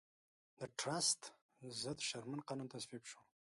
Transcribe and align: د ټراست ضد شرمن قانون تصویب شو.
د 0.59 0.59
ټراست 0.79 1.21
ضد 1.81 1.99
شرمن 2.07 2.39
قانون 2.47 2.67
تصویب 2.73 3.03
شو. 3.11 3.19